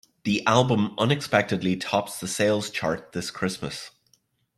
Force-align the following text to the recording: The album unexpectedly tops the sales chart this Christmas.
The 0.23 0.43
album 0.47 0.95
unexpectedly 0.97 1.75
tops 1.77 2.19
the 2.19 2.27
sales 2.27 2.71
chart 2.71 3.11
this 3.11 3.29
Christmas. 3.29 3.91